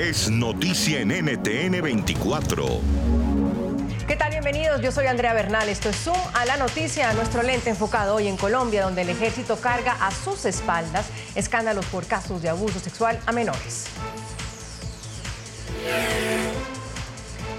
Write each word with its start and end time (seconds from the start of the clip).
es 0.00 0.30
noticia 0.30 1.00
en 1.00 1.08
NTN 1.08 1.82
24. 1.82 2.80
¿Qué 4.08 4.16
tal? 4.16 4.30
Bienvenidos. 4.30 4.80
Yo 4.80 4.92
soy 4.92 5.06
Andrea 5.06 5.34
Bernal. 5.34 5.68
Esto 5.68 5.90
es 5.90 5.96
Zoom 5.96 6.16
a 6.32 6.46
la 6.46 6.56
noticia, 6.56 7.12
nuestro 7.12 7.42
lente 7.42 7.68
enfocado 7.68 8.14
hoy 8.14 8.26
en 8.26 8.38
Colombia, 8.38 8.82
donde 8.82 9.02
el 9.02 9.10
ejército 9.10 9.56
carga 9.60 9.92
a 10.00 10.10
sus 10.10 10.46
espaldas 10.46 11.04
escándalos 11.34 11.84
por 11.86 12.06
casos 12.06 12.40
de 12.40 12.48
abuso 12.48 12.80
sexual 12.80 13.20
a 13.26 13.32
menores. 13.32 13.88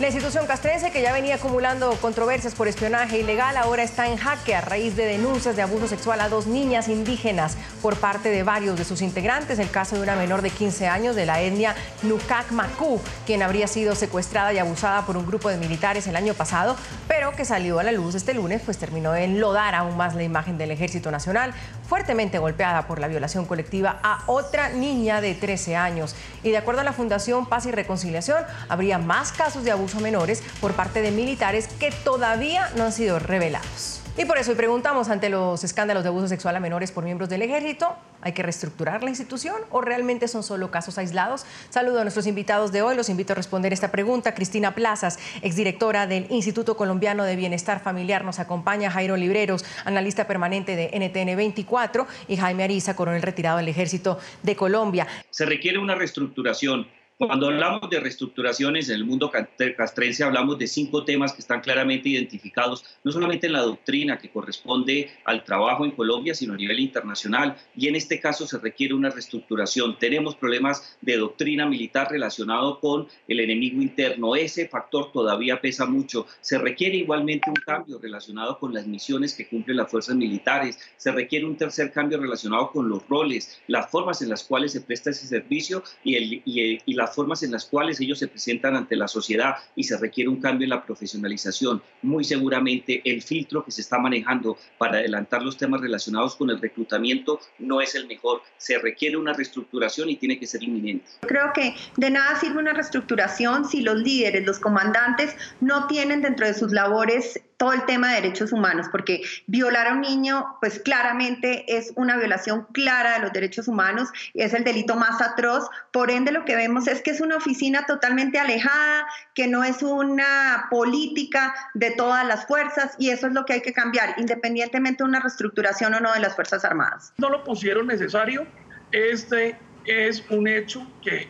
La 0.00 0.06
institución 0.06 0.46
castrense, 0.46 0.92
que 0.92 1.02
ya 1.02 1.12
venía 1.12 1.34
acumulando 1.34 1.90
controversias 2.00 2.54
por 2.54 2.68
espionaje 2.68 3.18
ilegal, 3.18 3.56
ahora 3.56 3.82
está 3.82 4.06
en 4.06 4.16
jaque 4.16 4.54
a 4.54 4.60
raíz 4.60 4.94
de 4.94 5.04
denuncias 5.04 5.56
de 5.56 5.62
abuso 5.62 5.88
sexual 5.88 6.20
a 6.20 6.28
dos 6.28 6.46
niñas 6.46 6.86
indígenas 6.86 7.56
por 7.82 7.96
parte 7.96 8.28
de 8.28 8.44
varios 8.44 8.78
de 8.78 8.84
sus 8.84 9.02
integrantes. 9.02 9.58
El 9.58 9.72
caso 9.72 9.96
de 9.96 10.02
una 10.02 10.14
menor 10.14 10.40
de 10.40 10.50
15 10.50 10.86
años 10.86 11.16
de 11.16 11.26
la 11.26 11.42
etnia 11.42 11.74
Nukak 12.04 12.52
Maku, 12.52 13.00
quien 13.26 13.42
habría 13.42 13.66
sido 13.66 13.96
secuestrada 13.96 14.52
y 14.52 14.58
abusada 14.58 15.04
por 15.04 15.16
un 15.16 15.26
grupo 15.26 15.48
de 15.48 15.56
militares 15.56 16.06
el 16.06 16.14
año 16.14 16.32
pasado, 16.32 16.76
pero 17.08 17.32
que 17.32 17.44
salió 17.44 17.80
a 17.80 17.82
la 17.82 17.90
luz 17.90 18.14
este 18.14 18.34
lunes, 18.34 18.62
pues 18.64 18.78
terminó 18.78 19.10
de 19.10 19.24
enlodar 19.24 19.74
aún 19.74 19.96
más 19.96 20.14
la 20.14 20.22
imagen 20.22 20.58
del 20.58 20.70
Ejército 20.70 21.10
Nacional, 21.10 21.52
fuertemente 21.88 22.38
golpeada 22.38 22.86
por 22.86 23.00
la 23.00 23.08
violación 23.08 23.46
colectiva 23.46 23.98
a 24.04 24.22
otra 24.26 24.68
niña 24.68 25.20
de 25.20 25.34
13 25.34 25.74
años. 25.74 26.14
Y 26.44 26.50
de 26.50 26.58
acuerdo 26.58 26.82
a 26.82 26.84
la 26.84 26.92
Fundación 26.92 27.46
Paz 27.46 27.66
y 27.66 27.72
Reconciliación, 27.72 28.44
habría 28.68 28.98
más 28.98 29.32
casos 29.32 29.64
de 29.64 29.72
abuso 29.72 29.87
a 29.94 30.00
menores 30.00 30.42
por 30.60 30.74
parte 30.74 31.02
de 31.02 31.10
militares 31.10 31.68
que 31.80 31.90
todavía 31.90 32.70
no 32.76 32.84
han 32.84 32.92
sido 32.92 33.18
revelados. 33.18 33.98
Y 34.18 34.24
por 34.24 34.36
eso 34.36 34.50
hoy 34.50 34.56
preguntamos 34.56 35.10
ante 35.10 35.28
los 35.28 35.62
escándalos 35.62 36.02
de 36.02 36.08
abuso 36.08 36.26
sexual 36.26 36.56
a 36.56 36.58
menores 36.58 36.90
por 36.90 37.04
miembros 37.04 37.28
del 37.28 37.40
ejército, 37.40 37.94
¿hay 38.20 38.32
que 38.32 38.42
reestructurar 38.42 39.04
la 39.04 39.10
institución 39.10 39.54
o 39.70 39.80
realmente 39.80 40.26
son 40.26 40.42
solo 40.42 40.72
casos 40.72 40.98
aislados? 40.98 41.46
Saludo 41.70 42.00
a 42.00 42.02
nuestros 42.02 42.26
invitados 42.26 42.72
de 42.72 42.82
hoy, 42.82 42.96
los 42.96 43.10
invito 43.10 43.32
a 43.32 43.36
responder 43.36 43.72
esta 43.72 43.92
pregunta. 43.92 44.34
Cristina 44.34 44.74
Plazas, 44.74 45.20
exdirectora 45.40 46.08
del 46.08 46.26
Instituto 46.30 46.76
Colombiano 46.76 47.22
de 47.22 47.36
Bienestar 47.36 47.80
Familiar, 47.80 48.24
nos 48.24 48.40
acompaña 48.40 48.90
Jairo 48.90 49.16
Libreros, 49.16 49.64
analista 49.84 50.26
permanente 50.26 50.74
de 50.74 50.90
NTN 50.98 51.36
24 51.36 52.08
y 52.26 52.36
Jaime 52.38 52.64
Ariza, 52.64 52.96
coronel 52.96 53.22
retirado 53.22 53.58
del 53.58 53.68
ejército 53.68 54.18
de 54.42 54.56
Colombia. 54.56 55.06
Se 55.30 55.46
requiere 55.46 55.78
una 55.78 55.94
reestructuración 55.94 56.88
cuando 57.18 57.48
hablamos 57.48 57.90
de 57.90 57.98
reestructuraciones 57.98 58.88
en 58.88 58.94
el 58.94 59.04
mundo 59.04 59.32
castrense, 59.76 60.22
hablamos 60.22 60.56
de 60.56 60.68
cinco 60.68 61.04
temas 61.04 61.32
que 61.32 61.40
están 61.40 61.60
claramente 61.60 62.08
identificados, 62.08 62.84
no 63.02 63.10
solamente 63.10 63.48
en 63.48 63.54
la 63.54 63.62
doctrina 63.62 64.18
que 64.18 64.30
corresponde 64.30 65.10
al 65.24 65.42
trabajo 65.42 65.84
en 65.84 65.90
Colombia, 65.90 66.32
sino 66.32 66.54
a 66.54 66.56
nivel 66.56 66.78
internacional. 66.78 67.56
Y 67.76 67.88
en 67.88 67.96
este 67.96 68.20
caso 68.20 68.46
se 68.46 68.58
requiere 68.58 68.94
una 68.94 69.10
reestructuración. 69.10 69.98
Tenemos 69.98 70.36
problemas 70.36 70.96
de 71.00 71.16
doctrina 71.16 71.66
militar 71.66 72.08
relacionado 72.08 72.78
con 72.78 73.08
el 73.26 73.40
enemigo 73.40 73.82
interno. 73.82 74.36
Ese 74.36 74.68
factor 74.68 75.10
todavía 75.10 75.60
pesa 75.60 75.86
mucho. 75.86 76.26
Se 76.40 76.56
requiere 76.56 76.98
igualmente 76.98 77.50
un 77.50 77.56
cambio 77.56 77.98
relacionado 77.98 78.60
con 78.60 78.72
las 78.72 78.86
misiones 78.86 79.34
que 79.34 79.48
cumplen 79.48 79.78
las 79.78 79.90
fuerzas 79.90 80.14
militares. 80.14 80.78
Se 80.96 81.10
requiere 81.10 81.46
un 81.46 81.56
tercer 81.56 81.90
cambio 81.90 82.20
relacionado 82.20 82.70
con 82.70 82.88
los 82.88 83.04
roles, 83.08 83.60
las 83.66 83.90
formas 83.90 84.22
en 84.22 84.28
las 84.28 84.44
cuales 84.44 84.70
se 84.70 84.82
presta 84.82 85.10
ese 85.10 85.26
servicio 85.26 85.82
y, 86.04 86.14
el, 86.14 86.42
y, 86.44 86.78
y 86.86 86.94
la 86.94 87.07
formas 87.14 87.42
en 87.42 87.52
las 87.52 87.64
cuales 87.64 88.00
ellos 88.00 88.18
se 88.18 88.28
presentan 88.28 88.76
ante 88.76 88.96
la 88.96 89.08
sociedad 89.08 89.56
y 89.74 89.84
se 89.84 89.96
requiere 89.96 90.28
un 90.28 90.40
cambio 90.40 90.64
en 90.64 90.70
la 90.70 90.84
profesionalización. 90.84 91.82
Muy 92.02 92.24
seguramente 92.24 93.02
el 93.04 93.22
filtro 93.22 93.64
que 93.64 93.70
se 93.70 93.80
está 93.80 93.98
manejando 93.98 94.56
para 94.78 94.98
adelantar 94.98 95.42
los 95.42 95.56
temas 95.56 95.80
relacionados 95.80 96.36
con 96.36 96.50
el 96.50 96.60
reclutamiento 96.60 97.40
no 97.58 97.80
es 97.80 97.94
el 97.94 98.06
mejor. 98.06 98.42
Se 98.56 98.78
requiere 98.78 99.16
una 99.16 99.32
reestructuración 99.32 100.08
y 100.10 100.16
tiene 100.16 100.38
que 100.38 100.46
ser 100.46 100.62
inminente. 100.62 101.06
Creo 101.20 101.52
que 101.52 101.74
de 101.96 102.10
nada 102.10 102.38
sirve 102.38 102.58
una 102.58 102.72
reestructuración 102.72 103.64
si 103.64 103.82
los 103.82 103.96
líderes, 103.96 104.46
los 104.46 104.58
comandantes 104.58 105.34
no 105.60 105.86
tienen 105.86 106.22
dentro 106.22 106.46
de 106.46 106.54
sus 106.54 106.72
labores 106.72 107.40
todo 107.58 107.72
el 107.72 107.84
tema 107.84 108.08
de 108.08 108.22
derechos 108.22 108.52
humanos, 108.52 108.86
porque 108.90 109.22
violar 109.46 109.88
a 109.88 109.92
un 109.92 110.00
niño, 110.00 110.56
pues 110.60 110.78
claramente 110.78 111.76
es 111.76 111.92
una 111.96 112.16
violación 112.16 112.66
clara 112.72 113.14
de 113.14 113.20
los 113.20 113.32
derechos 113.32 113.68
humanos 113.68 114.08
es 114.34 114.54
el 114.54 114.64
delito 114.64 114.96
más 114.96 115.20
atroz. 115.20 115.68
Por 115.92 116.10
ende, 116.10 116.32
lo 116.32 116.44
que 116.44 116.56
vemos 116.56 116.86
es 116.86 117.02
que 117.02 117.10
es 117.10 117.20
una 117.20 117.36
oficina 117.36 117.84
totalmente 117.86 118.38
alejada, 118.38 119.06
que 119.34 119.48
no 119.48 119.64
es 119.64 119.82
una 119.82 120.66
política 120.70 121.54
de 121.74 121.90
todas 121.90 122.26
las 122.26 122.46
fuerzas 122.46 122.94
y 122.98 123.10
eso 123.10 123.26
es 123.26 123.32
lo 123.32 123.44
que 123.44 123.54
hay 123.54 123.62
que 123.62 123.72
cambiar, 123.72 124.14
independientemente 124.18 125.02
de 125.02 125.08
una 125.08 125.20
reestructuración 125.20 125.94
o 125.94 126.00
no 126.00 126.12
de 126.12 126.20
las 126.20 126.34
Fuerzas 126.34 126.64
Armadas. 126.64 127.12
No 127.18 127.28
lo 127.28 127.42
pusieron 127.44 127.86
necesario. 127.86 128.46
Este 128.92 129.58
es 129.84 130.24
un 130.30 130.46
hecho 130.46 130.86
que 131.02 131.28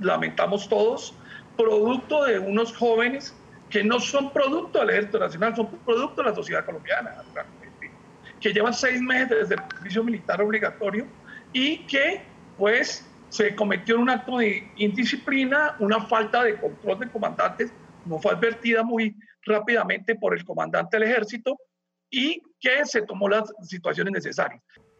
lamentamos 0.00 0.68
todos, 0.68 1.14
producto 1.56 2.24
de 2.24 2.38
unos 2.38 2.74
jóvenes 2.74 3.34
que 3.76 3.84
no 3.84 4.00
son 4.00 4.32
producto 4.32 4.78
del 4.78 4.88
Ejército 4.88 5.18
Nacional, 5.18 5.54
son 5.54 5.66
producto 5.84 6.22
de 6.22 6.30
la 6.30 6.34
sociedad 6.34 6.64
colombiana, 6.64 7.22
que 8.40 8.50
llevan 8.50 8.72
seis 8.72 9.02
meses 9.02 9.28
desde 9.28 9.56
el 9.56 9.60
servicio 9.70 10.02
militar 10.02 10.40
obligatorio 10.40 11.06
y 11.52 11.80
que 11.86 12.22
pues 12.56 13.06
se 13.28 13.54
cometió 13.54 14.00
un 14.00 14.08
acto 14.08 14.38
de 14.38 14.66
indisciplina, 14.76 15.76
una 15.78 16.00
falta 16.00 16.42
de 16.44 16.58
control 16.58 17.00
de 17.00 17.10
comandantes, 17.10 17.70
no 18.06 18.18
fue 18.18 18.32
advertida 18.32 18.82
muy 18.82 19.14
rápidamente 19.42 20.14
por 20.14 20.34
el 20.34 20.42
comandante 20.42 20.98
del 20.98 21.10
ejército 21.10 21.58
y 22.08 22.40
que 22.58 22.82
se 22.86 23.02
tomó 23.02 23.28
las 23.28 23.52
situaciones 23.60 24.10
necesarias. 24.10 24.62